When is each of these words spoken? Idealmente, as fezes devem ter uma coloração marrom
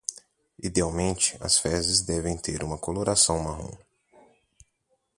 Idealmente, 0.59 1.37
as 1.39 1.59
fezes 1.59 2.01
devem 2.01 2.35
ter 2.35 2.63
uma 2.63 2.75
coloração 2.75 3.37
marrom 3.37 3.77